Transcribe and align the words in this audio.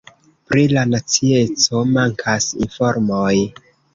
Pri 0.51 0.63
la 0.71 0.85
nacieco 0.93 1.83
mankas 1.97 2.49
informoj. 2.65 3.35